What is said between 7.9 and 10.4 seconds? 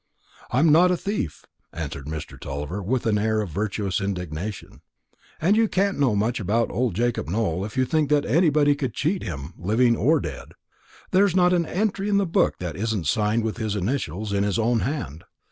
that anybody could cheat him, living or